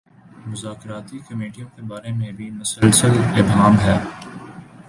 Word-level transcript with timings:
مذاکرتی 0.49 1.17
کمیٹیوں 1.27 1.67
کے 1.75 1.81
بارے 1.89 2.11
میں 2.19 2.31
بھی 2.37 2.49
مسلسل 2.59 3.13
ابہام 3.39 3.75
ہے۔ 3.79 3.97